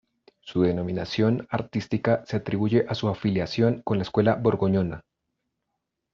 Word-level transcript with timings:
Su 0.39 0.63
denominación 0.63 1.45
artística 1.51 2.23
se 2.25 2.35
atribuye 2.37 2.87
a 2.89 2.95
su 2.95 3.07
afiliación 3.07 3.83
con 3.83 3.99
la 3.99 4.01
escuela 4.01 4.33
borgoñona. 4.33 5.05